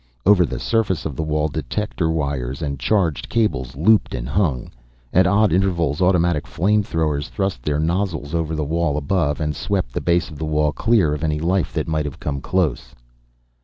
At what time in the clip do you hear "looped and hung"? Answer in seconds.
3.75-4.71